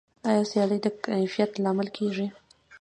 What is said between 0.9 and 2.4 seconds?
کیفیت لامل کیږي؟